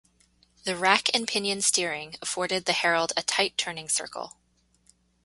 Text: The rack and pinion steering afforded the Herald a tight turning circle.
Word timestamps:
The 0.63 0.75
rack 0.75 1.09
and 1.13 1.27
pinion 1.27 1.61
steering 1.61 2.15
afforded 2.23 2.65
the 2.65 2.73
Herald 2.73 3.13
a 3.15 3.21
tight 3.21 3.55
turning 3.55 3.87
circle. 3.87 4.33